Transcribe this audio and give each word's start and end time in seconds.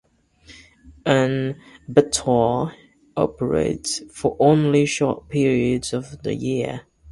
An 1.05 1.61
abattoir 1.87 2.73
operates 3.15 4.01
for 4.11 4.35
only 4.39 4.87
short 4.87 5.29
periods 5.29 5.93
of 5.93 6.23
the 6.23 6.33
year. 6.33 6.87